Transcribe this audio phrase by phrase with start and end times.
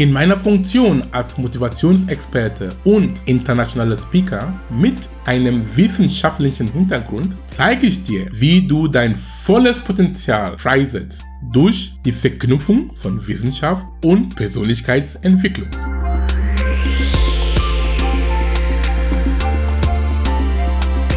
[0.00, 8.26] In meiner Funktion als Motivationsexperte und internationaler Speaker mit einem wissenschaftlichen Hintergrund zeige ich dir,
[8.32, 15.68] wie du dein volles Potenzial freisetzt durch die Verknüpfung von Wissenschaft und Persönlichkeitsentwicklung.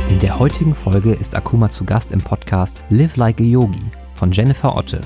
[0.09, 3.79] In der heutigen Folge ist Akuma zu Gast im Podcast Live Like a Yogi
[4.13, 4.99] von Jennifer Otte.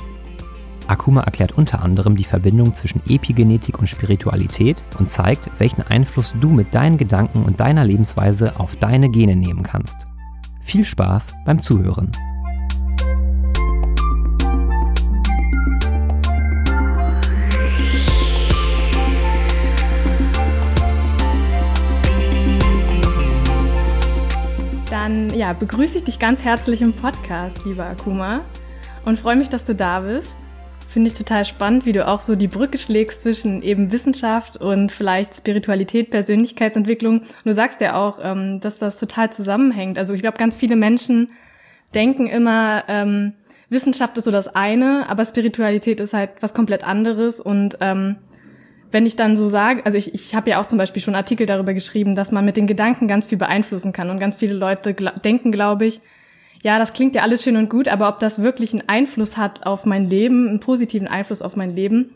[0.88, 6.50] Akuma erklärt unter anderem die Verbindung zwischen Epigenetik und Spiritualität und zeigt, welchen Einfluss du
[6.50, 10.08] mit deinen Gedanken und deiner Lebensweise auf deine Gene nehmen kannst.
[10.62, 12.12] Viel Spaß beim Zuhören.
[24.90, 28.42] Dann ja, begrüße ich dich ganz herzlich im Podcast, lieber Akuma,
[29.04, 30.47] und freue mich, dass du da bist.
[30.98, 34.92] Finde ich total spannend, wie du auch so die Brücke schlägst zwischen eben Wissenschaft und
[34.92, 37.20] vielleicht Spiritualität, Persönlichkeitsentwicklung.
[37.20, 40.00] Und du sagst ja auch, ähm, dass das total zusammenhängt.
[40.00, 41.32] Also ich glaube, ganz viele Menschen
[41.94, 43.34] denken immer, ähm,
[43.70, 47.40] Wissenschaft ist so das eine, aber Spiritualität ist halt was komplett anderes.
[47.40, 48.16] Und ähm,
[48.90, 51.46] wenn ich dann so sage, also ich, ich habe ja auch zum Beispiel schon Artikel
[51.46, 54.10] darüber geschrieben, dass man mit den Gedanken ganz viel beeinflussen kann.
[54.10, 56.02] Und ganz viele Leute gl denken, glaube ich,
[56.68, 59.66] ja, das klingt ja alles schön und gut, aber ob das wirklich einen Einfluss hat
[59.66, 62.10] auf mein Leben, einen positiven Einfluss auf mein Leben,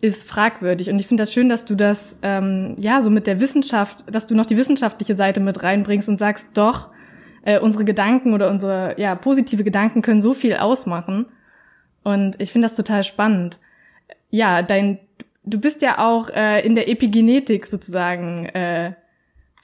[0.00, 0.90] ist fragwürdig.
[0.90, 4.26] Und ich finde das schön, dass du das, ähm, ja, so mit der Wissenschaft, dass
[4.26, 6.88] du noch die wissenschaftliche Seite mit reinbringst und sagst, doch,
[7.42, 11.26] äh, unsere Gedanken oder unsere, ja, positive Gedanken können so viel ausmachen.
[12.02, 13.60] Und ich finde das total spannend.
[14.30, 14.98] Ja, dein,
[15.44, 18.94] du bist ja auch äh, in der Epigenetik sozusagen äh,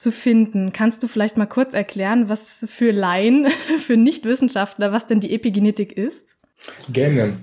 [0.03, 0.73] zu finden.
[0.73, 3.47] Kannst du vielleicht mal kurz erklären, was für Laien,
[3.79, 6.37] für Nichtwissenschaftler, was denn die Epigenetik ist?
[6.91, 7.37] Gerne.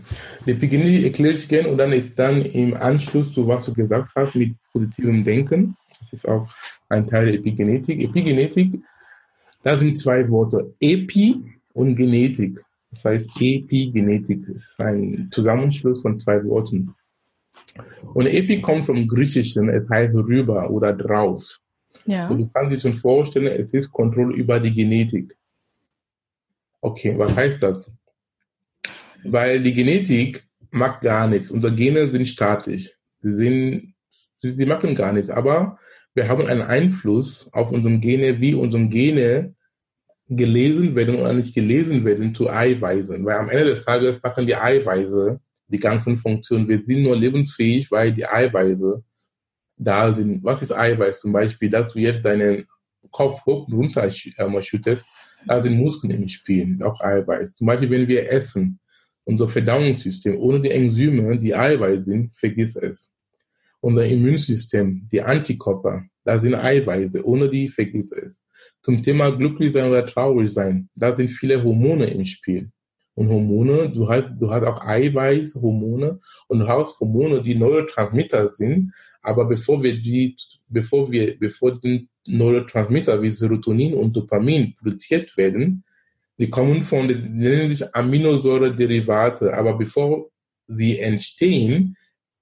[0.46, 4.12] Die Epigenetik erkläre ich gerne und dann ist dann im Anschluss zu was du gesagt
[4.14, 5.76] hast mit positivem Denken.
[5.98, 6.48] Das ist auch
[6.88, 8.00] ein Teil der Epigenetik.
[8.00, 8.80] Epigenetik,
[9.62, 10.74] da sind zwei Worte.
[10.80, 11.42] Epi
[11.72, 12.62] und Genetik.
[12.90, 14.48] Das heißt Epigenetik.
[14.48, 16.94] Ist ein Zusammenschluss von zwei Worten.
[18.14, 21.60] Und Epi kommt vom Griechischen, es heißt rüber oder drauf.
[22.06, 22.28] Ja.
[22.28, 25.36] Und du kannst dir schon vorstellen, es ist Kontrolle über die Genetik.
[26.80, 27.90] Okay, was heißt das?
[29.24, 31.50] Weil die Genetik macht gar nichts.
[31.50, 32.96] Unsere Gene sind statisch.
[33.20, 33.94] Sie, sind,
[34.40, 35.30] sie, sie machen gar nichts.
[35.30, 35.78] Aber
[36.14, 39.54] wir haben einen Einfluss auf unsere Gene, wie unsere Gene
[40.28, 43.24] gelesen werden oder nicht gelesen werden zu Eiweißen.
[43.24, 46.68] Weil am Ende des Tages machen die Eiweiße die ganzen Funktionen.
[46.68, 49.02] Wir sind nur lebensfähig, weil die Eiweiße
[49.80, 50.44] da sind.
[50.44, 52.66] Was ist Eiweiß zum Beispiel, dass du jetzt deinen
[53.10, 54.06] Kopf hoch und runter
[54.38, 55.06] ähm, schüttest,
[55.46, 57.54] da sind Muskeln im Spiel, auch Eiweiß.
[57.54, 58.78] Zum Beispiel, wenn wir essen,
[59.24, 63.10] unser Verdauungssystem, ohne die Enzyme, die Eiweiß sind, vergiss es.
[63.80, 68.40] Unser Immunsystem, die Antikörper, da sind Eiweiße, ohne die vergiss es.
[68.82, 72.70] Zum Thema glücklich sein oder traurig sein, da sind viele Hormone im Spiel.
[73.14, 78.50] Und Hormone, du hast, du hast auch Eiweiß, Hormone und du hast Hormone, die Neurotransmitter
[78.50, 78.92] sind,
[79.22, 80.36] aber bevor wir die,
[80.68, 85.84] bevor wir, bevor die Neurotransmitter wie Serotonin und Dopamin produziert werden,
[86.38, 90.30] die kommen von, die nennen sich Aminosäure-Derivate, aber bevor
[90.66, 91.96] sie entstehen,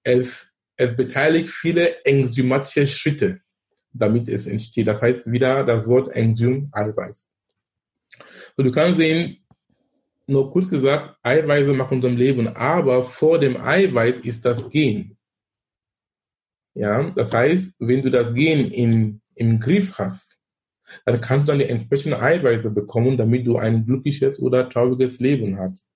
[0.05, 3.41] es, es beteiligt viele enzymatische Schritte,
[3.93, 4.87] damit es entsteht.
[4.87, 7.29] Das heißt wieder das Wort Enzym Eiweiß.
[8.57, 9.39] So, du kannst sehen,
[10.29, 15.18] nur kurz gesagt, Eiweiße machen unserem Leben, aber vor dem Eiweiß ist das Gen.
[16.79, 20.41] Ja, das heißt, wenn du das Gen in, im Griff hast,
[21.05, 25.59] dann kannst du dann die entsprechenden Eiweiße bekommen, damit du ein glückliches oder trauriges Leben
[25.59, 25.91] hast.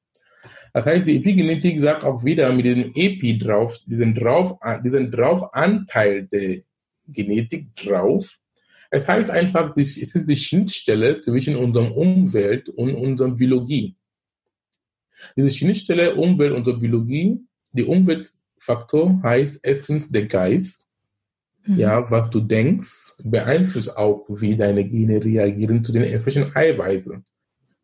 [0.72, 5.54] Das heißt, die Epigenetik sagt auch wieder mit diesem Epi drauf, diesen drauf, diesen drauf
[5.54, 6.62] Anteil der
[7.06, 8.28] Genetik drauf.
[8.91, 13.95] Es heißt einfach, es ist die Schnittstelle zwischen unserer Umwelt und unserer Biologie.
[15.36, 17.39] Diese Schnittstelle Umwelt und Biologie,
[17.71, 18.27] die Umwelt
[18.62, 20.81] Faktor heißt erstens der Geist.
[21.64, 21.78] Mhm.
[21.78, 27.24] Ja, was du denkst, beeinflusst auch, wie deine Gene reagieren zu den entsprechenden Eiweißen.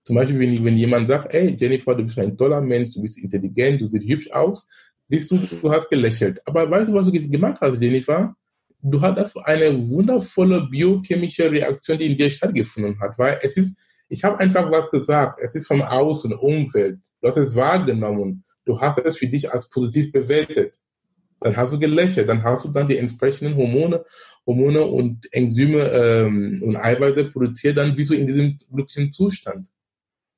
[0.05, 3.19] Zum Beispiel, wenn, wenn jemand sagt, hey Jennifer, du bist ein toller Mensch, du bist
[3.19, 4.67] intelligent, du siehst hübsch aus,
[5.07, 6.41] siehst du, du hast gelächelt.
[6.47, 8.35] Aber weißt du, was du gemacht hast, Jennifer?
[8.81, 13.77] Du hattest eine wundervolle biochemische Reaktion, die in dir stattgefunden hat, weil es ist,
[14.09, 17.01] ich habe einfach was gesagt, es ist vom Außen, Umwelt.
[17.21, 18.45] Du hast es wahrgenommen.
[18.65, 20.81] Du hast es für dich als positiv bewertet.
[21.41, 24.05] Dann hast du gelächelt, dann hast du dann die entsprechenden Hormone,
[24.47, 29.69] Hormone und Enzyme ähm, und Eiweiße produziert, dann bist du in diesem glücklichen Zustand.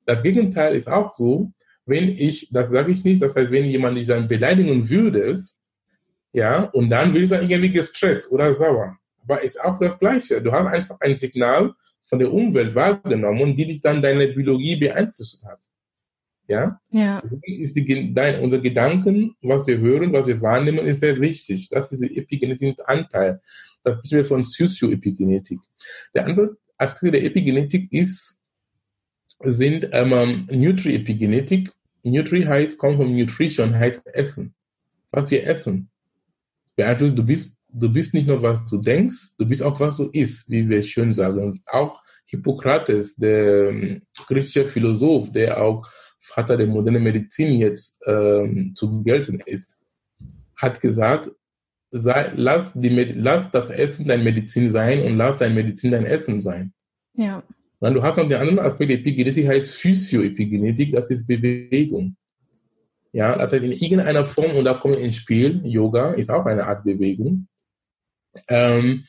[0.05, 1.51] Das Gegenteil ist auch so,
[1.85, 5.39] wenn ich, das sage ich nicht, das heißt, wenn jemand dich dann beleidigen würde,
[6.33, 8.97] ja, und dann wird er irgendwie gestresst oder sauer.
[9.23, 10.41] Aber ist auch das Gleiche.
[10.41, 11.73] Du hast einfach ein Signal
[12.05, 15.59] von der Umwelt wahrgenommen, die dich dann deine Biologie beeinflusst hat.
[16.51, 16.81] Ja?
[16.91, 17.23] Ja.
[17.43, 21.69] Ist die, dein, unser Gedanken, was wir hören, was wir wahrnehmen, ist sehr wichtig.
[21.69, 23.39] Das ist der epigenetische Anteil.
[23.83, 25.59] Das sprechen wir von Sozioepigenetik.
[26.13, 28.37] Der andere Aspekt der Epigenetik ist,
[29.43, 31.71] sind ähm, Nutri-Epigenetik.
[32.03, 34.53] Nutri heißt, kommt von Nutrition, heißt Essen.
[35.09, 35.89] Was wir essen.
[36.75, 40.09] Beeinflusst, du bist, du bist nicht nur, was du denkst, du bist auch, was du
[40.11, 41.61] isst, wie wir schön sagen.
[41.65, 45.87] Auch Hippokrates, der ähm, griechische Philosoph, der auch
[46.21, 49.79] Vater der modernen Medizin jetzt ähm, zu gelten ist,
[50.55, 51.31] hat gesagt,
[51.89, 56.39] sei, lass, die, lass das Essen dein Medizin sein und lass dein Medizin dein Essen
[56.39, 56.73] sein.
[57.15, 57.43] Ja.
[57.79, 62.15] Und du hast noch den anderen Aspekt, Epigenetik heißt Physioepigenetik, das ist Bewegung.
[63.11, 66.65] Ja, das heißt in irgendeiner Form, und da kommt ins Spiel, Yoga ist auch eine
[66.65, 67.47] Art Bewegung.
[68.47, 69.05] Ähm,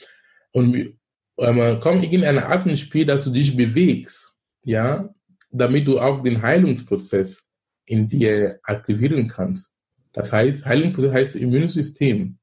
[0.52, 0.98] und
[1.38, 5.08] ähm, kommt irgendeine Art ins Spiel, dass du dich bewegst, ja,
[5.52, 7.42] damit du auch den Heilungsprozess
[7.86, 9.72] in dir aktivieren kannst.
[10.12, 12.38] Das heißt, Heilungsprozess heißt Immunsystem,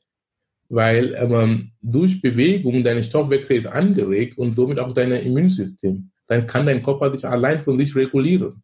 [0.69, 6.11] weil ähm, durch Bewegung dein Stoffwechsel ist angeregt und somit auch dein Immunsystem.
[6.27, 8.61] Dann kann dein Körper sich allein von sich regulieren.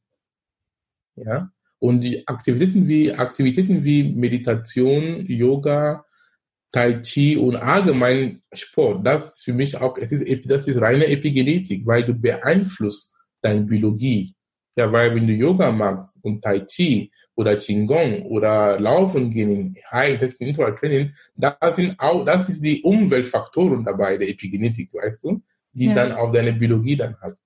[1.15, 1.49] Ja?
[1.79, 6.05] Und die Aktivitäten wie, Aktivitäten wie Meditation, Yoga,
[6.71, 11.07] Tai Chi und allgemein Sport, das ist für mich auch, es ist, das ist reine
[11.07, 13.14] Epigenetik, weil du beeinflusst
[13.45, 14.35] deine Biologie.
[14.77, 20.15] Ja, weil wenn du Yoga machst und Tai Chi oder Qigong oder Laufen gehen, High
[20.15, 25.41] Intensity Interval Training, da sind auch, das ist die Umweltfaktoren dabei, der Epigenetik, weißt du,
[25.71, 25.93] die ja.
[25.93, 27.37] dann auf deine Biologie dann hat.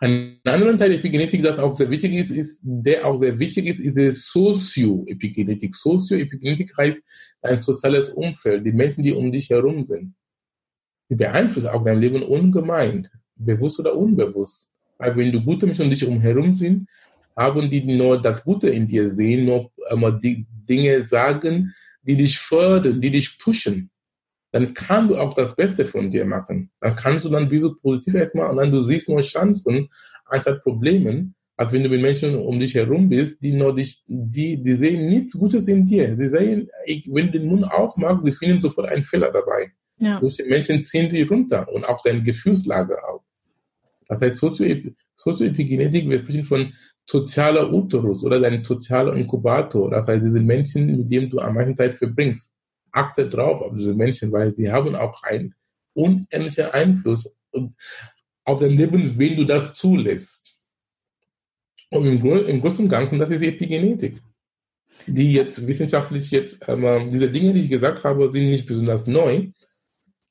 [0.00, 3.66] Ein anderer Teil der Epigenetik, das auch sehr wichtig ist, ist, der auch sehr wichtig
[3.66, 5.74] ist, ist die Sozioepigenetik.
[5.74, 7.02] Sozioepigenetik heißt
[7.40, 10.14] dein soziales Umfeld, die Menschen, die um dich herum sind.
[11.08, 14.70] Die beeinflussen auch dein Leben ungemein, bewusst oder unbewusst.
[14.98, 16.88] Weil wenn du gute Menschen um dich herum sind,
[17.36, 22.38] haben die nur das Gute in dir sehen, nur immer die Dinge sagen, die dich
[22.38, 23.90] fördern, die dich pushen.
[24.52, 26.70] Dann kann du auch das Beste von dir machen.
[26.80, 29.88] Dann kannst du dann wie so positiv erstmal und dann du siehst nur Chancen
[30.26, 34.62] anstatt Problemen, als wenn du mit Menschen um dich herum bist, die nur dich, die,
[34.62, 36.16] die sehen nichts Gutes in dir.
[36.16, 36.68] Sie sehen,
[37.06, 39.72] wenn du den Mund aufmachst, sie finden sofort einen Fehler dabei.
[39.98, 40.20] Ja.
[40.20, 43.23] Solche Menschen ziehen dich runter und auch deine Gefühlslage auch.
[44.14, 44.38] Das heißt,
[45.16, 46.72] Sozioepigenetik, wir sprechen von
[47.06, 49.90] sozialer Uterus oder dein sozialer Inkubator.
[49.90, 52.52] Das heißt, diese Menschen, mit denen du am meisten Zeit verbringst.
[52.92, 55.54] Achte drauf auf diese Menschen, weil sie haben auch einen
[55.94, 57.32] unendlichen Einfluss
[58.44, 60.56] auf dein Leben, wenn du das zulässt.
[61.90, 64.20] Und im, im Großen und Ganzen, das ist Epigenetik.
[65.06, 69.48] Die jetzt wissenschaftlich jetzt, ähm, diese Dinge, die ich gesagt habe, sind nicht besonders neu,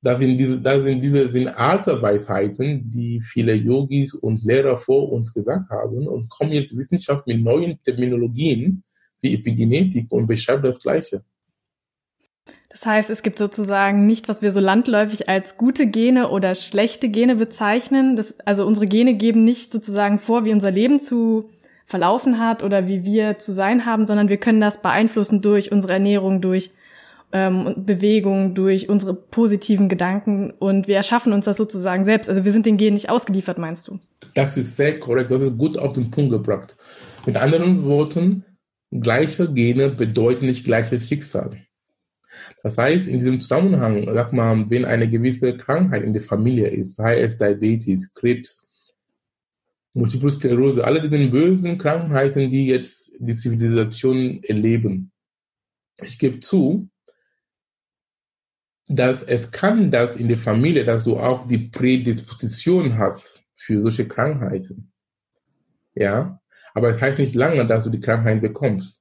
[0.04, 5.10] da sind diese, da sind diese sind alte Weisheiten, die viele Yogis und Lehrer vor
[5.12, 8.84] uns gesagt haben und kommen jetzt Wissenschaft mit neuen Terminologien
[9.22, 11.24] wie Epigenetik und beschreibt das Gleiche.
[12.68, 17.08] Das heißt, es gibt sozusagen nicht, was wir so landläufig als gute Gene oder schlechte
[17.08, 18.18] Gene bezeichnen.
[18.18, 21.50] Das, also unsere Gene geben nicht sozusagen vor, wie unser Leben zu
[21.86, 25.94] verlaufen hat oder wie wir zu sein haben, sondern wir können das beeinflussen durch unsere
[25.94, 26.72] Ernährung, durch
[27.34, 32.30] ähm, Bewegung, durch unsere positiven Gedanken und wir erschaffen uns das sozusagen selbst.
[32.30, 34.00] Also wir sind den Genen nicht ausgeliefert, meinst du?
[34.36, 36.78] Das ist sehr korrekt, das ist gut auf den Punkt gebracht.
[37.26, 38.46] Mit anderen Worten,
[38.92, 41.58] gleiche Gene bedeuten nicht gleiches Schicksal.
[42.62, 46.96] Das heißt, in diesem Zusammenhang, sag mal, wenn eine gewisse Krankheit in der Familie ist,
[46.96, 48.70] sei es Diabetes, Krebs,
[49.94, 55.12] Multiple Sklerose, alle diese bösen Krankheiten, die jetzt die Zivilisation erleben.
[56.02, 56.90] Ich gebe zu,
[58.88, 64.08] dass es kann das in der Familie, dass du auch die Prädisposition hast für solche
[64.08, 64.92] Krankheiten.
[65.96, 66.40] Ja,
[66.74, 69.00] aber es heißt nicht lange, dass du die Krankheit bekommst.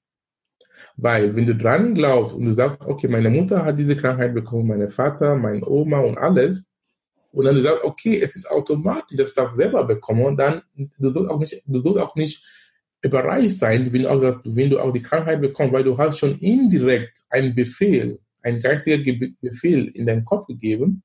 [0.96, 4.68] Weil wenn du dran glaubst und du sagst, okay, meine Mutter hat diese Krankheit bekommen,
[4.68, 6.68] meine Vater, mein Oma und alles,
[7.32, 10.62] und dann du sagst, okay, es ist automatisch, dass ich das selber bekomme, und dann
[10.76, 12.44] du sollst auch nicht, du sollst auch nicht
[13.00, 17.24] überreicht sein, wenn, auch, wenn du auch die Krankheit bekommst, weil du hast schon indirekt
[17.30, 18.98] einen Befehl ein geistiger
[19.40, 21.02] Befehl in deinen Kopf gegeben,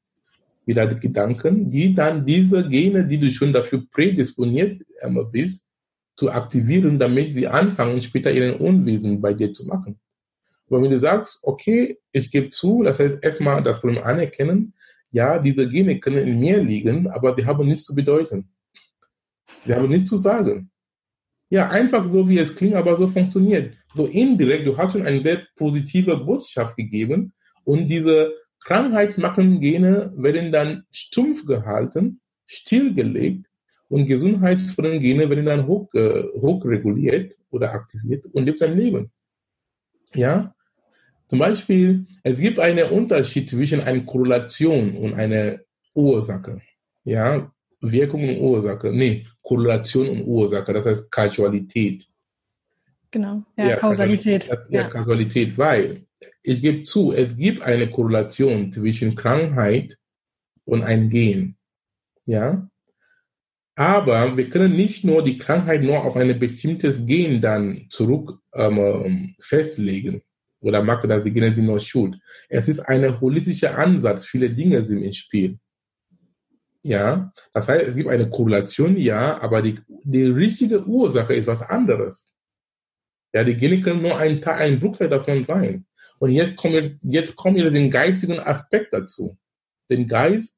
[0.66, 4.82] wieder Gedanken, die dann diese Gene, die du schon dafür prädisponiert
[5.32, 5.66] bist,
[6.18, 10.00] zu aktivieren, damit sie anfangen, später ihren Unwesen bei dir zu machen.
[10.68, 14.74] Aber wenn du sagst, okay, ich gebe zu, das heißt erstmal das Problem anerkennen,
[15.12, 18.50] ja, diese Gene können in mir liegen, aber die haben nichts zu bedeuten.
[19.66, 20.70] Sie haben nichts zu sagen.
[21.50, 23.77] Ja, einfach so, wie es klingt, aber so funktioniert.
[23.96, 30.52] So indirekt, du hast schon eine sehr positive Botschaft gegeben und diese krankheitsmachenden Gene werden
[30.52, 33.46] dann stumpf gehalten, stillgelegt
[33.88, 39.12] und gesundheitsfördernden Gene werden dann hoch, äh, hochreguliert oder aktiviert und lebt sein Leben.
[40.14, 40.54] Ja,
[41.28, 45.60] zum Beispiel, es gibt einen Unterschied zwischen einer Korrelation und einer
[45.94, 46.62] Ursache.
[47.04, 47.52] Ja,
[47.82, 48.92] Wirkung und Ursache.
[48.94, 52.08] Nee, Korrelation und Ursache, das heißt Kausalität.
[53.12, 54.48] Genau, ja, ja Kausalität.
[54.48, 56.06] Ja, ja, Kausalität, weil
[56.44, 59.98] ich gebe zu, es gibt eine Korrelation zwischen Krankheit
[60.66, 61.56] und ein Gen.
[62.26, 62.70] Ja,
[63.76, 69.36] aber wir können nicht nur die Krankheit nur auf ein bestimmtes Gen dann zurück ähm,
[69.40, 70.24] festlegen
[70.62, 72.18] oder machen das die Gene die nur schuld.
[72.50, 74.26] Es ist ein holistischer Ansatz.
[74.26, 75.60] Viele Dinge sind im Spiel.
[76.82, 81.62] Ja, das heißt, es gibt eine Korrelation, ja, aber die, die richtige Ursache ist was
[81.62, 82.27] anderes.
[83.34, 85.86] Ja, die Gene können nur ein, ein Bruchteil davon sein.
[86.20, 89.38] Und jetzt kommen wir, jetzt kommen wir den geistigen Aspekt dazu.
[89.90, 90.54] Den Geist,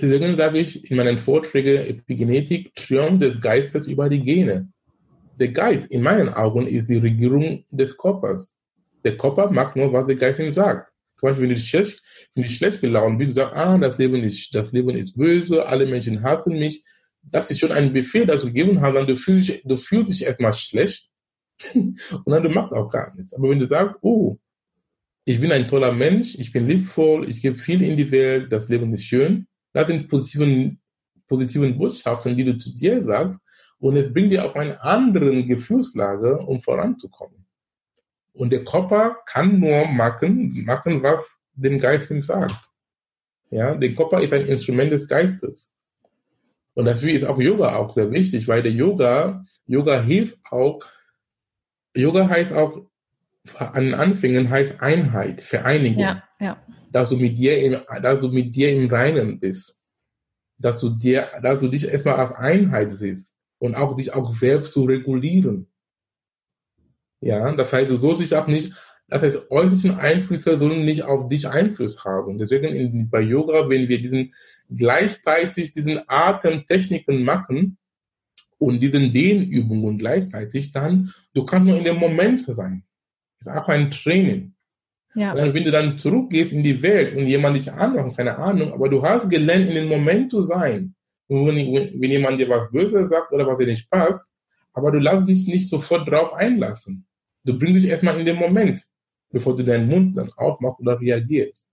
[0.00, 4.68] deswegen sage ich in meinen Vorträgen Epigenetik, Triumph des Geistes über die Gene.
[5.38, 8.56] Der Geist, in meinen Augen, ist die Regierung des Körpers.
[9.04, 10.90] Der Körper macht nur, was der Geist ihm sagt.
[11.16, 12.02] Zum Beispiel, wenn du schlecht,
[12.34, 15.66] wenn du schlecht gelaunt bist, du sagst, ah, das Leben ist, das Leben ist böse,
[15.66, 16.84] alle Menschen hassen mich.
[17.22, 20.12] Das ist schon ein Befehl, das du gegeben hast, dann du fühlst dich, du fühlst
[20.12, 21.10] dich erstmal schlecht
[21.74, 23.34] und dann du machst auch gar nichts.
[23.34, 24.36] Aber wenn du sagst, oh,
[25.24, 28.68] ich bin ein toller Mensch, ich bin liebvoll, ich gebe viel in die Welt, das
[28.68, 30.80] Leben ist schön, das sind positiven,
[31.26, 33.40] positiven Botschaften, die du zu dir sagst,
[33.78, 37.46] und es bringt dir auf eine andere Gefühlslage, um voranzukommen.
[38.32, 42.56] Und der Körper kann nur machen, machen, was dem Geist ihm sagt.
[43.50, 45.72] Ja, der Körper ist ein Instrument des Geistes.
[46.74, 50.80] Und deswegen ist auch Yoga auch sehr wichtig, weil der Yoga, Yoga hilft auch,
[51.98, 52.86] Yoga heißt auch,
[53.56, 56.02] an Anfängen heißt Einheit, Vereinigung.
[56.02, 56.62] Ja, ja.
[56.92, 59.78] Dass du mit dir im, dass du mit dir im Reinen bist.
[60.58, 64.72] Dass du dir, dass du dich erstmal als Einheit siehst und auch dich auch selbst
[64.72, 65.66] zu regulieren.
[67.20, 68.72] Ja, das heißt, du sollst dich auch nicht,
[69.08, 72.38] das heißt, äußerlichen Einflüsse sollen nicht auf dich Einfluss haben.
[72.38, 74.34] Deswegen in, bei Yoga, wenn wir diesen
[74.70, 77.77] gleichzeitig diesen Atemtechniken machen
[78.58, 82.84] und diesen Dehnübungen gleichzeitig, dann du kannst nur in dem Moment sein.
[83.38, 84.54] Das ist auch ein Training.
[85.14, 85.32] Ja.
[85.32, 88.72] Und dann, wenn du dann zurückgehst in die Welt und jemand dich anmacht, keine Ahnung,
[88.72, 90.94] aber du hast gelernt, in dem Moment zu sein.
[91.28, 91.56] Und wenn,
[92.00, 94.30] wenn jemand dir was Böses sagt oder was dir nicht passt,
[94.72, 97.06] aber du lass dich nicht sofort drauf einlassen.
[97.44, 98.82] Du bringst dich erstmal in den Moment,
[99.30, 101.66] bevor du deinen Mund dann aufmachst oder reagierst.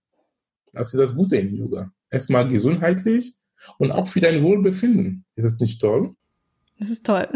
[0.72, 1.90] Das ist das Gute in Yoga.
[2.10, 3.34] Erstmal gesundheitlich
[3.78, 5.24] und auch für dein Wohlbefinden.
[5.34, 6.14] Ist das nicht toll?
[6.78, 7.28] Das ist toll.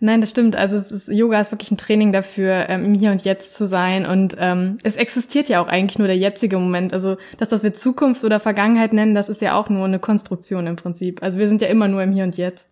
[0.00, 0.56] Nein, das stimmt.
[0.56, 3.68] Also es ist, Yoga ist wirklich ein Training dafür, ähm, im Hier und Jetzt zu
[3.68, 4.04] sein.
[4.04, 6.92] Und ähm, es existiert ja auch eigentlich nur der jetzige Moment.
[6.92, 10.66] Also das, was wir Zukunft oder Vergangenheit nennen, das ist ja auch nur eine Konstruktion
[10.66, 11.22] im Prinzip.
[11.22, 12.68] Also wir sind ja immer nur im Hier und Jetzt.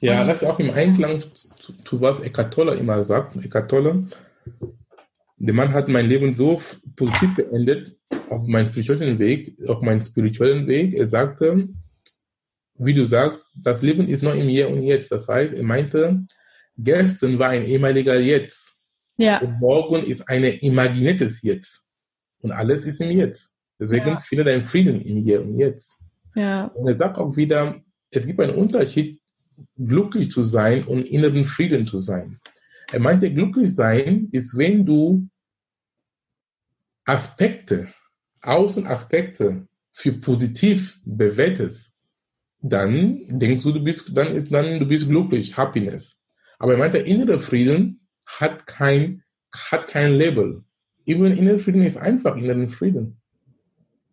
[0.00, 3.36] Ja, das ist auch im Einklang zu, zu was Eckhart Tolle immer sagt.
[3.36, 4.04] Eckhart Tolle,
[5.38, 6.60] der Mann hat mein Leben so
[6.96, 7.94] positiv beendet,
[8.28, 10.94] auf meinem spirituellen Weg, auf meinem spirituellen Weg.
[10.94, 11.68] Er sagte,
[12.78, 15.10] wie du sagst, das Leben ist nur im Hier und Jetzt.
[15.10, 16.26] Das heißt, er meinte,
[16.76, 18.76] gestern war ein ehemaliger Jetzt.
[19.16, 19.38] Ja.
[19.38, 21.84] Und morgen ist ein imaginiertes Jetzt.
[22.40, 23.52] Und alles ist im Jetzt.
[23.78, 24.20] Deswegen ja.
[24.20, 25.96] finde deinen Frieden im Hier und Jetzt.
[26.34, 26.66] Ja.
[26.66, 27.80] Und er sagt auch wieder,
[28.10, 29.20] es gibt einen Unterschied
[29.78, 32.40] glücklich zu sein und inneren Frieden zu sein.
[32.92, 35.28] Er meinte, glücklich sein ist, wenn du
[37.04, 37.88] Aspekte,
[38.42, 41.95] Außenaspekte für positiv bewertest,
[42.68, 46.20] dann denkst du, du bist, dann, dann, du bist glücklich, Happiness.
[46.58, 49.22] Aber er meinte, innere Frieden hat kein,
[49.70, 50.62] hat kein Label.
[51.04, 53.20] Immer innere Frieden ist einfach inneren Frieden.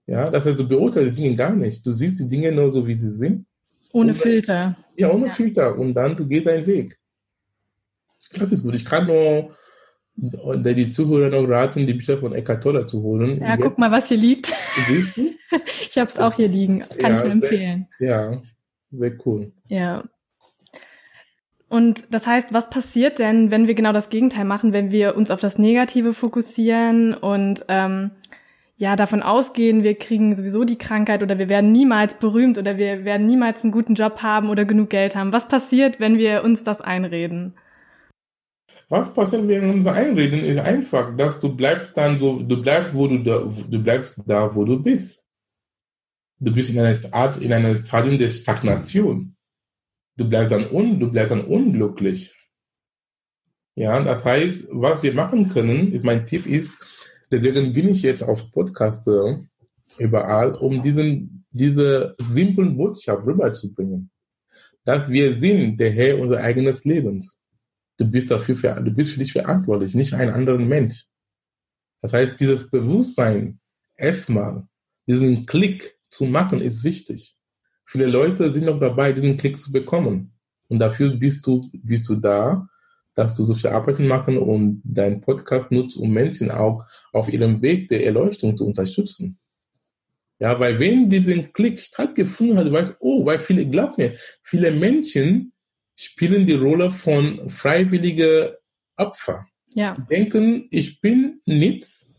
[0.05, 1.85] Ja, das heißt, du beurteilst die Dinge gar nicht.
[1.85, 3.45] Du siehst die Dinge nur so, wie sie sind
[3.93, 4.75] ohne Filter.
[4.97, 5.33] Ja, ohne ja.
[5.33, 5.77] Filter.
[5.77, 6.97] Und dann du gehst deinen Weg.
[8.33, 8.75] Das ist gut.
[8.75, 9.55] Ich kann nur
[10.15, 13.39] die Zuhörer noch raten, die Bücher von Eckhart Tolle zu holen.
[13.39, 14.51] Ja, guck mal, was hier liegt.
[14.87, 15.33] Siehst du?
[15.89, 16.83] ich habe es auch hier liegen.
[16.99, 17.87] Kann ja, ich nur empfehlen.
[17.99, 18.41] Sehr, ja,
[18.91, 19.51] sehr cool.
[19.67, 20.03] Ja.
[21.69, 25.31] Und das heißt, was passiert denn, wenn wir genau das Gegenteil machen, wenn wir uns
[25.31, 28.11] auf das Negative fokussieren und ähm,
[28.77, 33.05] ja davon ausgehen, wir kriegen sowieso die Krankheit oder wir werden niemals berühmt oder wir
[33.05, 35.33] werden niemals einen guten Job haben oder genug Geld haben.
[35.33, 37.55] Was passiert, wenn wir uns das einreden?
[38.89, 43.07] Was passiert während unser Einreden ist einfach, dass du bleibst dann so, du bleibst, wo
[43.07, 45.23] du da, du bleibst da, wo du bist.
[46.39, 49.35] Du bist in einer Art, in einem Stadium der Stagnation.
[50.17, 52.35] Du bleibst dann un, du bleibst dann unglücklich.
[53.75, 56.77] Ja, das heißt, was wir machen können, ist mein Tipp ist,
[57.31, 59.09] deswegen bin ich jetzt auf Podcast
[59.97, 64.11] überall, um diesen, diese simplen Botschaft rüberzubringen.
[64.85, 67.37] Dass wir sind der Herr unseres eigenen Lebens.
[67.97, 71.05] Du bist dafür, für, du bist für dich verantwortlich, nicht ein anderer Mensch.
[72.01, 73.59] Das heißt, dieses Bewusstsein,
[73.95, 74.67] erstmal,
[75.07, 77.37] diesen Klick zu machen, ist wichtig.
[77.85, 80.33] Viele Leute sind noch dabei, diesen Klick zu bekommen.
[80.67, 82.67] Und dafür bist du, bist du da,
[83.15, 87.61] dass du so viel Arbeit machen und deinen Podcast nutzt, um Menschen auch auf ihrem
[87.61, 89.37] Weg der Erleuchtung zu unterstützen.
[90.39, 95.52] Ja, weil wenn diesen Klick stattgefunden hat, weißt, oh, weil viele, glaub mir, viele Menschen
[95.95, 98.57] spielen die Rolle von freiwilliger
[98.97, 99.47] Opfer.
[99.73, 99.95] Ja.
[100.09, 102.09] Denken, ich bin nichts.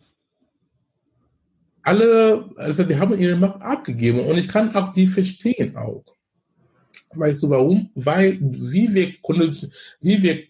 [1.82, 6.04] Alle, also die haben ihre Macht abgegeben und ich kann auch die verstehen auch.
[7.14, 7.90] Weißt du warum?
[7.94, 9.14] Weil wie wir,
[10.00, 10.44] wie wir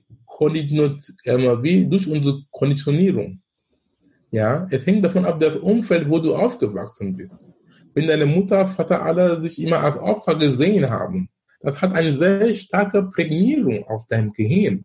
[1.62, 3.40] wie durch unsere Konditionierung.
[4.30, 7.46] Ja, es hängt davon ab, das Umfeld, wo du aufgewachsen bist.
[7.94, 11.28] Wenn deine Mutter, Vater alle sich immer als Opfer gesehen haben,
[11.64, 14.84] das hat eine sehr starke Prägnierung auf dein Gehirn.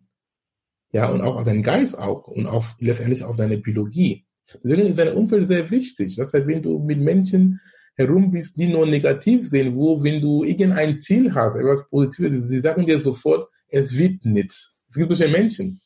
[0.92, 4.24] Ja, und auch auf deinen Geist auch und auf, letztendlich auf deine Biologie.
[4.64, 6.16] Deswegen ist dein Umfeld sehr wichtig.
[6.16, 7.60] Das heißt, wenn du mit Menschen
[7.94, 12.60] herum bist, die nur negativ sehen, wo, wenn du irgendein Ziel hast, etwas Positives, sie
[12.60, 14.74] sagen dir sofort, es wird nichts.
[14.88, 15.80] Es gibt solche Menschen.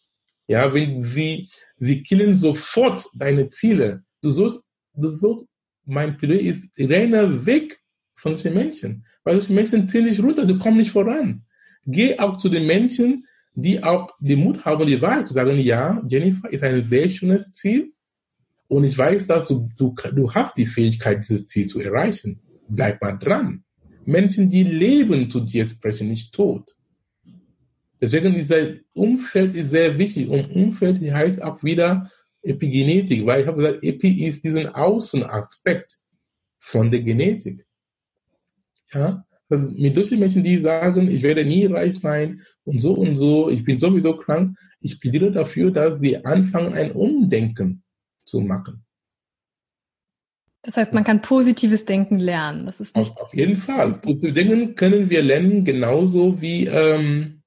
[0.46, 4.04] Ja, wenn sie, sie killen sofort deine Ziele.
[4.22, 4.62] Du sollst,
[4.94, 5.46] du sollst,
[5.84, 7.80] mein Plädoyer ist, renne weg
[8.24, 9.04] von solchen Menschen.
[9.22, 11.42] Weil solche Menschen ziehen dich runter, du kommst nicht voran.
[11.86, 16.02] Geh auch zu den Menschen, die auch den Mut haben, die Wahrheit zu sagen, ja,
[16.08, 17.92] Jennifer ist ein sehr schönes Ziel.
[18.66, 22.40] Und ich weiß, dass du, du, du hast die Fähigkeit, dieses Ziel zu erreichen.
[22.66, 23.62] Bleib mal dran.
[24.06, 26.74] Menschen, die leben, zu dir sprechen, nicht tot.
[28.00, 30.28] Deswegen ist das Umfeld ist sehr wichtig.
[30.28, 32.10] Und Umfeld heißt auch wieder
[32.42, 35.98] Epigenetik, weil ich habe gesagt, Epi ist diesen Außenaspekt
[36.58, 37.64] von der Genetik.
[38.92, 43.16] Ja, also mit solchen Menschen, die sagen, ich werde nie reich sein und so und
[43.16, 47.82] so, ich bin sowieso krank, ich plädiere dafür, dass sie anfangen, ein Umdenken
[48.24, 48.84] zu machen.
[50.62, 52.64] Das heißt, man kann positives Denken lernen.
[52.64, 53.10] Das ist nicht.
[53.10, 53.94] Auf, auf jeden Fall.
[54.00, 57.42] Positives Denken können wir lernen, genauso wie ähm,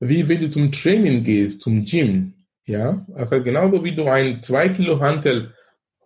[0.00, 2.34] wie wenn du zum Training gehst, zum Gym.
[2.66, 5.52] Ja, also genauso wie du ein 2 Kilo Hantel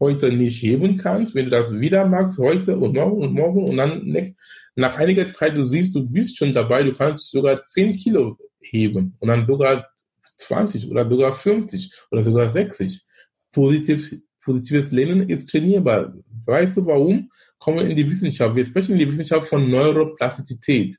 [0.01, 3.77] heute nicht heben kannst, wenn du das wieder machst, heute und morgen und morgen und
[3.77, 4.35] dann
[4.77, 9.17] nach einiger Zeit, du siehst, du bist schon dabei, du kannst sogar 10 Kilo heben
[9.19, 9.89] und dann sogar
[10.37, 13.03] 20 oder sogar 50 oder sogar 60.
[13.51, 16.15] Positiv, positives Lernen ist trainierbar.
[16.47, 17.31] Weißt du warum?
[17.59, 18.55] Kommen wir in die Wissenschaft.
[18.55, 20.97] Wir sprechen in die Wissenschaft von Neuroplastizität.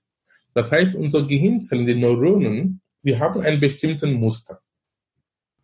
[0.54, 4.60] Das heißt, unsere Gehirnzellen, die Neuronen, sie haben einen bestimmten Muster.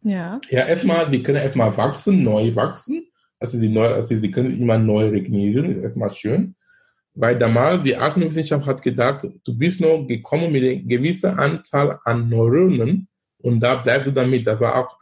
[0.04, 0.40] Ja.
[0.50, 3.05] Ja, erstmal, die können erstmal wachsen, neu wachsen.
[3.40, 6.56] Also die, also können sich immer neu regenerieren, ist erstmal schön.
[7.14, 12.30] Weil damals die Artenwissenschaft hat gedacht, du bist noch gekommen mit einer gewissen Anzahl an
[12.30, 14.46] Neuronen und da bleibst du damit.
[14.46, 14.98] Das war auch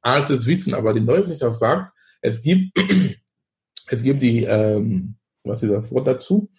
[0.00, 2.76] altes Wissen, aber die Neurowissenschaft sagt, es gibt,
[3.88, 6.50] es gibt die, ähm, was ist das Wort dazu?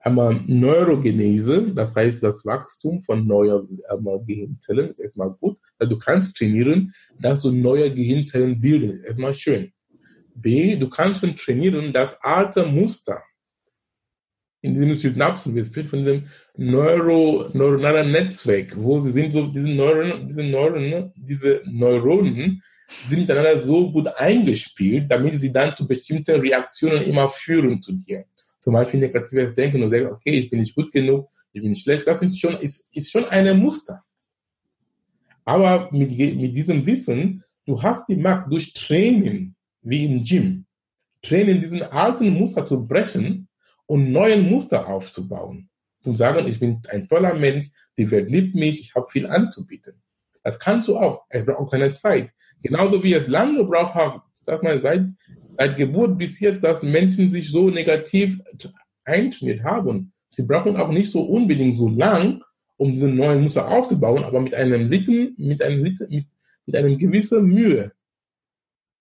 [0.00, 3.80] Einmal Neurogenese, das heißt das Wachstum von neuen
[4.26, 5.58] Gehirnzellen ist erstmal gut.
[5.78, 9.02] Also du kannst trainieren, dass du neue Gehirnzellen bilden.
[9.04, 9.72] Erstmal schön.
[10.40, 13.22] B, du kannst schon trainieren, das alte Muster
[14.60, 19.68] in diesem Synapsen, wir sprechen von diesem Neuro, neuronalen Netzwerk, wo sie sind so, diese
[19.68, 22.62] Neuronen, diese Neuronen, diese Neuronen
[23.06, 28.24] sind miteinander so gut eingespielt, damit sie dann zu bestimmten Reaktionen immer führen zu dir
[28.60, 32.06] zum Beispiel negatives Denken und sagen, okay, ich bin nicht gut genug, ich bin schlecht,
[32.06, 34.04] das ist schon, ist, ist schon ein Muster.
[35.44, 40.66] Aber mit, mit diesem Wissen, du hast die Macht durch Training, wie im Gym,
[41.22, 43.48] Training diesen alten Muster zu brechen
[43.86, 45.68] und neuen Muster aufzubauen.
[46.02, 50.00] Zu sagen, ich bin ein toller Mensch, die Welt liebt mich, ich habe viel anzubieten.
[50.44, 51.24] Das kannst du auch.
[51.28, 52.30] Es braucht keine Zeit.
[52.62, 55.08] Genauso wie es lange gebraucht hat, dass man seit
[55.58, 58.40] seit Geburt bis jetzt, dass Menschen sich so negativ
[59.04, 60.12] eintrainiert haben.
[60.30, 62.42] Sie brauchen auch nicht so unbedingt so lang,
[62.76, 66.26] um diese neuen Muster aufzubauen, aber mit einem Litten, mit einem Litten, mit,
[66.64, 67.92] mit einem gewissen Mühe.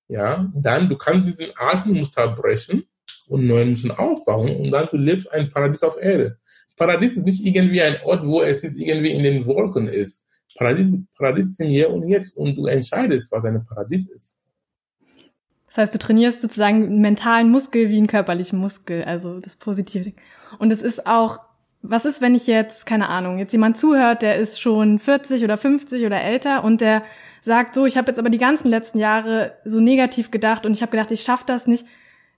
[0.08, 2.84] Ja, dann du kannst diesen alten Muster brechen
[3.28, 6.38] und neuen Muster aufbauen und dann du lebst ein Paradies auf Erde.
[6.78, 10.24] Paradies ist nicht irgendwie ein Ort, wo es ist irgendwie in den Wolken ist.
[10.56, 14.34] Paradies, Paradies ist im Hier und Jetzt und du entscheidest, was ein Paradies ist.
[15.68, 20.14] Das heißt, du trainierst sozusagen einen mentalen Muskel wie einen körperlichen Muskel, also das Positive.
[20.60, 21.40] Und es ist auch,
[21.82, 25.58] was ist, wenn ich jetzt, keine Ahnung, jetzt jemand zuhört, der ist schon 40 oder
[25.58, 27.04] 50 oder älter und der
[27.48, 30.84] sagt so, ich habe jetzt aber die ganzen letzten Jahre so negativ gedacht und ich
[30.84, 31.86] habe gedacht, ich schaffe das nicht.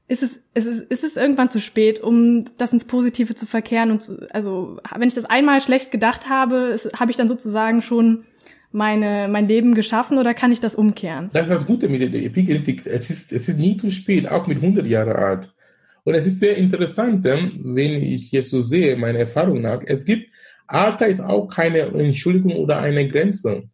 [0.07, 3.91] Ist es, ist, es, ist es irgendwann zu spät, um das ins Positive zu verkehren?
[3.91, 8.23] Und zu, also, wenn ich das einmal schlecht gedacht habe, habe ich dann sozusagen schon
[8.71, 11.29] meine, mein Leben geschaffen oder kann ich das umkehren?
[11.33, 12.85] Das ist das Gute mit der Epigenetik.
[12.85, 15.53] Es ist, es ist nie zu spät, auch mit 100 Jahren alt.
[16.05, 20.31] Und es ist sehr interessant, wenn ich jetzt so sehe, meine Erfahrung nach, es gibt,
[20.65, 23.69] Alter ist auch keine Entschuldigung oder eine Grenze.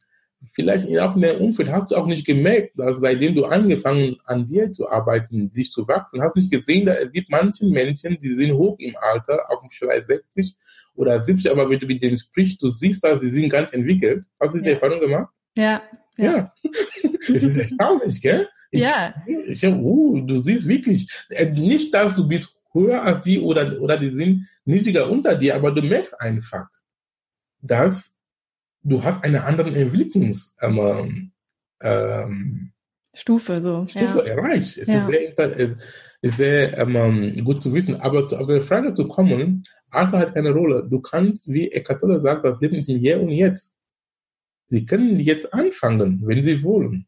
[0.54, 4.48] Vielleicht auch in deinem Umfeld hast du auch nicht gemerkt, dass seitdem du angefangen an
[4.48, 8.18] dir zu arbeiten, dich zu wachsen, hast du nicht gesehen, dass es gibt manche Menschen,
[8.20, 10.56] die sind hoch im Alter, auch vielleicht 60
[10.96, 14.26] oder 70, aber wenn du mit denen sprichst, du siehst, dass sie sind ganz entwickelt.
[14.40, 14.74] Hast du diese ja.
[14.76, 15.34] Erfahrung gemacht?
[15.56, 15.82] Ja.
[16.18, 16.36] Ja.
[16.36, 16.54] ja.
[17.34, 18.48] es ist erstaunlich, gell?
[18.72, 19.14] Ich, ja.
[19.48, 23.98] Ich, uh, du siehst wirklich, äh, nicht, dass du bist höher als die oder, oder
[23.98, 26.68] die sind niedriger unter dir, aber du merkst einfach,
[27.62, 28.15] dass
[28.86, 31.32] du hast eine andere Entwicklungs, ähm,
[31.82, 32.72] ähm,
[33.14, 33.86] Stufe so.
[33.88, 34.34] Stufe ja.
[34.34, 34.78] erreicht.
[34.78, 35.00] Es ja.
[35.00, 35.78] ist sehr,
[36.22, 37.96] ist sehr ähm, gut zu wissen.
[38.02, 40.86] Aber zu, auf die Frage zu kommen, Alter hat eine Rolle.
[40.90, 43.74] Du kannst, wie Eckhart Tolle sagt, das Leben ist im Hier und Jetzt.
[44.68, 47.08] Sie können jetzt anfangen, wenn Sie wollen.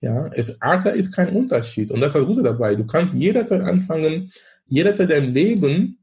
[0.00, 1.90] Ja, es, Alter ist kein Unterschied.
[1.90, 2.74] Und das ist das Gute dabei.
[2.74, 4.32] Du kannst jederzeit anfangen,
[4.66, 5.98] jederzeit dein Leben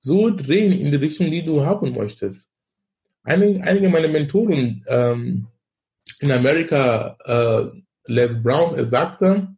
[0.00, 2.48] so drehen in die Richtung, die du haben möchtest.
[3.24, 5.46] Einige, einige meiner Mentoren ähm,
[6.20, 9.48] in Amerika, äh, Les Brown, er sagte,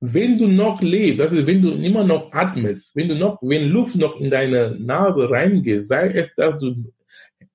[0.00, 3.68] wenn du noch lebst, das ist, wenn du immer noch atmest, wenn du noch, wenn
[3.68, 6.92] Luft noch in deine Nase reingeht, sei es, dass du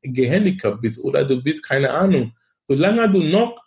[0.01, 2.33] gehandicapt bist oder du bist, keine Ahnung,
[2.67, 3.57] solange du noch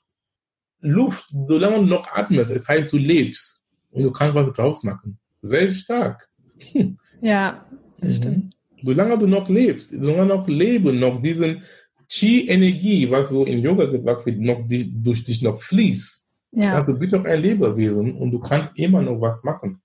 [0.81, 5.18] Luft, solange du noch atmest, es heißt, du lebst und du kannst was draus machen.
[5.42, 6.29] Sehr stark.
[6.73, 6.99] Hm.
[7.21, 7.64] Ja,
[8.01, 8.16] das mhm.
[8.16, 8.57] stimmt.
[8.83, 11.62] Solange du noch lebst, solange noch leben, noch diesen
[12.09, 16.64] Chi-Energie, was so in Yoga gesagt wird, noch die, durch dich noch fließt, ja.
[16.64, 16.83] ja.
[16.83, 19.81] Du bist doch ein Lebewesen und du kannst immer noch was machen.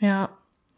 [0.00, 0.30] Ja.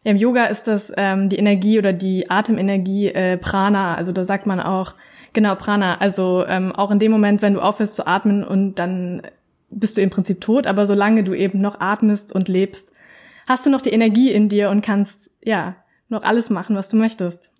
[0.06, 3.94] Im Yoga ist das ähm, die Energie oder die Atemenergie äh, Prana.
[3.94, 4.94] Also da sagt man auch,
[5.32, 5.96] genau, Prana.
[5.96, 9.22] Also ähm, auch in dem Moment, wenn du aufhörst zu atmen und dann
[9.70, 12.92] bist du im Prinzip tot, aber solange du eben noch atmest und lebst,
[13.46, 15.74] hast du noch die Energie in dir und kannst, ja,
[16.08, 17.50] noch alles machen, was du möchtest.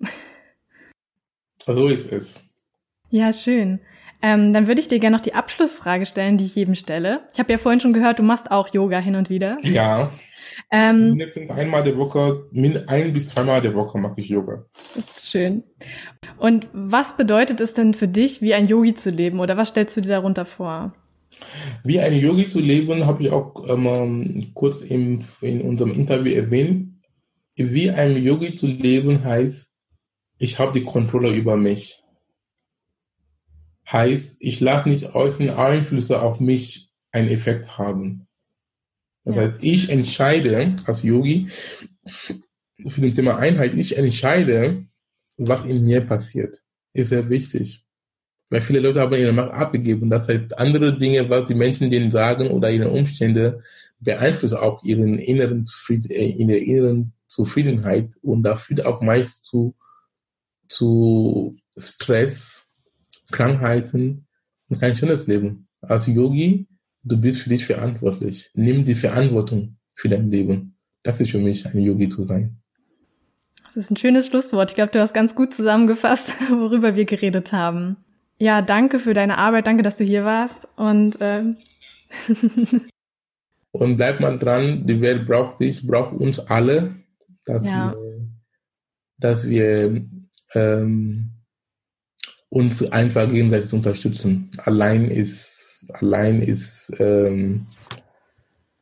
[1.65, 2.43] So ist es.
[3.11, 3.81] Ja, schön.
[4.23, 7.29] Ähm, dann würde ich dir gerne noch die Abschlussfrage stellen, die ich jedem stelle.
[7.35, 9.59] Ich habe ja vorhin schon gehört, du machst auch Yoga hin und wieder.
[9.63, 10.11] Ja.
[10.71, 12.49] Ähm, Mindestens einmal der Woche,
[12.87, 14.65] ein bis zweimal der Woche mache ich Yoga.
[14.95, 15.63] Das ist schön.
[16.39, 19.41] Und was bedeutet es denn für dich, wie ein Yogi zu leben?
[19.41, 20.95] Oder was stellst du dir darunter vor?
[21.83, 26.94] Wie ein Yogi zu leben, habe ich auch ähm, kurz im, in unserem Interview erwähnt.
[27.57, 29.73] Wie ein Yogi zu leben heißt,
[30.39, 32.05] ich habe die Kontrolle über mich
[33.91, 38.27] heißt, ich lasse nicht äußere Einflüsse auf mich einen Effekt haben.
[39.25, 41.49] Das heißt, ich entscheide als Yogi
[42.89, 44.85] für das Thema Einheit, ich entscheide,
[45.37, 46.63] was in mir passiert.
[46.93, 47.85] Ist sehr wichtig.
[48.51, 50.11] Weil viele Leute haben ihre Macht abgegeben.
[50.11, 53.63] Das heißt, andere Dinge, was die Menschen denen sagen oder ihre Umstände,
[54.01, 59.75] beeinflussen auch ihren inneren, Zufrieden, äh, ihre inneren Zufriedenheit und da führt auch meist zu,
[60.69, 62.67] zu Stress,
[63.31, 64.27] Krankheiten
[64.69, 65.69] und kein schönes Leben.
[65.81, 66.69] Als Yogi,
[67.03, 68.51] du bist für dich verantwortlich.
[68.55, 70.77] Nimm die Verantwortung für dein Leben.
[71.03, 72.61] Das ist für mich, ein Yogi zu sein.
[73.67, 74.71] Das ist ein schönes Schlusswort.
[74.71, 77.97] Ich glaube, du hast ganz gut zusammengefasst, worüber wir geredet haben.
[78.39, 81.57] Ja, danke für deine Arbeit, danke, dass du hier warst und ähm
[83.73, 86.95] und bleib mal dran, die Welt braucht dich, braucht uns alle,
[87.45, 87.93] dass ja.
[87.93, 88.29] wir,
[89.19, 90.07] dass wir
[90.55, 91.31] ähm,
[92.49, 94.51] uns einfach gegenseitig zu unterstützen.
[94.59, 97.67] Allein ist, allein ist, ähm,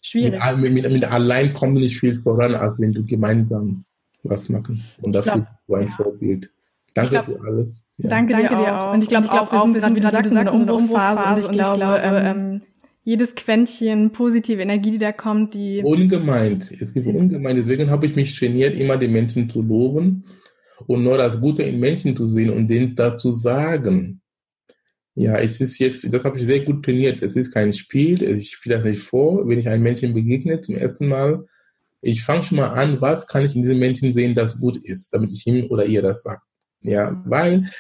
[0.05, 0.43] Schwierig.
[0.57, 3.85] Mit, mit, mit, allein kommt nicht viel voran, als wenn du gemeinsam
[4.25, 4.83] was machen.
[5.01, 5.95] Und dafür glaub, du ein ja.
[5.95, 6.51] Vorbild.
[6.95, 7.69] Danke glaub, für alles.
[7.99, 8.09] Ja.
[8.11, 8.95] Danke, danke, dir auch.
[8.95, 11.47] Und ich glaube, glaub, auch, wir sind, wie du sagst, in einer Umbruchsphase.
[11.47, 12.63] Und ich glaube, ähm,
[13.05, 15.83] jedes Quäntchen positive Energie, die da kommt, die...
[15.83, 16.71] Ungemeint.
[16.81, 17.59] Es gibt ungemeint.
[17.59, 20.25] Deswegen habe ich mich trainiert, immer die Menschen zu loben
[20.87, 24.21] und nur das Gute in Menschen zu sehen und denen dazu sagen.
[25.15, 27.23] Ja, es ist jetzt, das habe ich sehr gut trainiert.
[27.23, 29.47] Es ist kein Spiel, ich spiele das nicht vor.
[29.49, 31.45] Wenn ich einem Menschen begegne zum ersten Mal,
[32.01, 35.13] ich fange schon mal an, was kann ich in diesem Menschen sehen, das gut ist,
[35.13, 36.41] damit ich ihm oder ihr das sage.
[36.81, 37.71] Ja, weil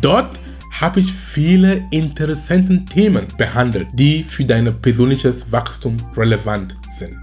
[0.00, 0.39] Dort
[0.80, 7.18] habe ich viele interessante Themen behandelt, die für dein persönliches Wachstum relevant sind.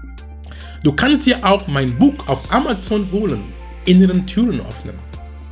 [0.84, 3.52] Du kannst dir auch mein Buch auf Amazon holen,
[3.84, 4.96] Inneren Türen öffnen.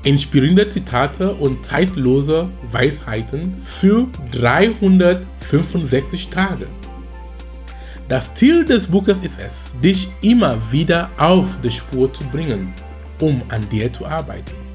[0.05, 6.69] Inspirierende Zitate und zeitlose Weisheiten für 365 Tage.
[8.09, 12.73] Das Ziel des Buches ist es, dich immer wieder auf die Spur zu bringen,
[13.21, 14.66] um an dir zu arbeiten.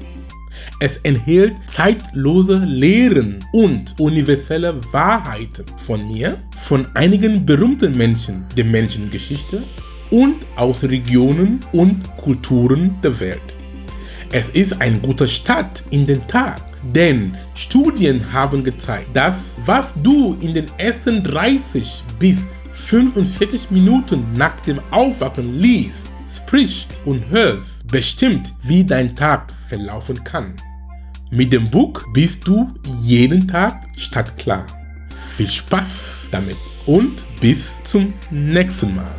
[0.80, 9.62] Es enthält zeitlose Lehren und universelle Wahrheiten von mir, von einigen berühmten Menschen der Menschengeschichte
[10.10, 13.54] und aus Regionen und Kulturen der Welt.
[14.34, 16.62] Es ist ein guter Start in den Tag,
[16.94, 24.58] denn Studien haben gezeigt, dass was du in den ersten 30 bis 45 Minuten nach
[24.62, 30.56] dem Aufwachen liest, sprichst und hörst, bestimmt, wie dein Tag verlaufen kann.
[31.30, 34.66] Mit dem Buch bist du jeden Tag stadtklar.
[35.36, 39.14] Viel Spaß damit und bis zum nächsten Mal.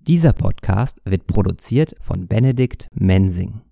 [0.00, 3.65] Dieser Podcast wird produziert von Benedikt Mensing.